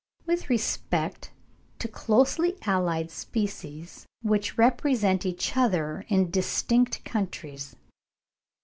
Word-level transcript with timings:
with 0.25 0.49
respect 0.49 1.29
to 1.77 1.87
closely 1.87 2.57
allied 2.65 3.11
species 3.11 4.07
which 4.23 4.57
represent 4.57 5.27
each 5.27 5.55
other 5.55 6.05
in 6.07 6.31
distinct 6.31 7.05
countries. 7.05 7.75